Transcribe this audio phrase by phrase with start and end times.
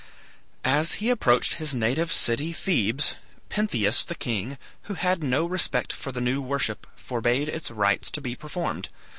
[0.65, 3.17] As he approached his native city Thebes,
[3.49, 4.57] Pentheus the king,
[4.89, 8.89] who had no respect for the new worship, forbade its rites to be performed.